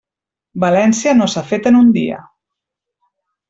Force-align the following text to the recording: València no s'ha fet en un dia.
València 0.63 1.13
no 1.19 1.29
s'ha 1.35 1.45
fet 1.51 1.71
en 1.73 1.79
un 1.83 1.95
dia. 2.01 2.21